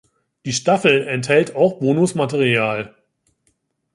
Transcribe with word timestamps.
Die 0.45 0.53
Staffel 0.53 1.07
enthält 1.07 1.53
auch 1.55 1.73
Bonusmaterial. 1.77 2.95